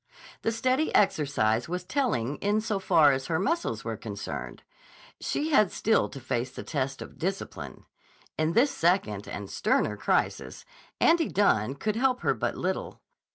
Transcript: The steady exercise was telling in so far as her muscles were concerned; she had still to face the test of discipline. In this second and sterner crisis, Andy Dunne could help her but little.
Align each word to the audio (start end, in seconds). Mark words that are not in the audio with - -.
The 0.41 0.51
steady 0.51 0.91
exercise 0.95 1.69
was 1.69 1.83
telling 1.83 2.37
in 2.37 2.59
so 2.59 2.79
far 2.79 3.11
as 3.11 3.27
her 3.27 3.37
muscles 3.37 3.83
were 3.83 3.97
concerned; 3.97 4.63
she 5.19 5.51
had 5.51 5.71
still 5.71 6.09
to 6.09 6.19
face 6.19 6.49
the 6.49 6.63
test 6.63 7.03
of 7.03 7.19
discipline. 7.19 7.85
In 8.35 8.53
this 8.53 8.71
second 8.71 9.27
and 9.27 9.47
sterner 9.47 9.95
crisis, 9.97 10.65
Andy 10.99 11.27
Dunne 11.27 11.75
could 11.75 11.97
help 11.97 12.21
her 12.21 12.33
but 12.33 12.57
little. 12.57 12.99